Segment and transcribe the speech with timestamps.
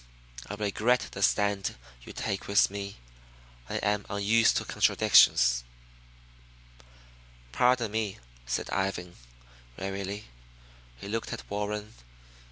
[0.49, 2.97] I regret the stand you take with me.
[3.69, 5.35] I am unused to contradiction."
[7.51, 8.17] "Pardon me,"
[8.47, 9.15] said Ivan
[9.77, 10.25] wearily.
[10.99, 11.93] He looked at Warren.